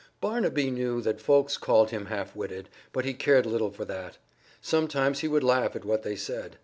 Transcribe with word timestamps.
Barnaby 0.19 0.71
knew 0.71 0.99
that 1.01 1.21
folks 1.21 1.57
called 1.57 1.91
him 1.91 2.07
half 2.07 2.35
witted, 2.35 2.69
but 2.91 3.05
he 3.05 3.13
cared 3.13 3.45
little 3.45 3.69
for 3.69 3.85
that. 3.85 4.17
Sometimes 4.59 5.19
he 5.19 5.27
would 5.27 5.43
laugh 5.43 5.75
at 5.75 5.85
what 5.85 6.01
they 6.01 6.15
said. 6.15 6.55